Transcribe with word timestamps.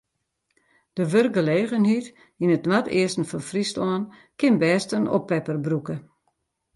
De 0.95 1.03
wurkgelegenheid 1.11 2.07
yn 2.43 2.53
it 2.55 2.67
noardeasten 2.69 3.25
fan 3.29 3.43
Fryslân 3.49 4.03
kin 4.39 4.55
bêst 4.61 4.91
in 4.97 5.11
oppepper 5.17 5.57
brûke. 5.65 5.95